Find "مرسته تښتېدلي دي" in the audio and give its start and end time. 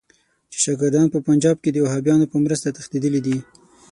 2.45-3.37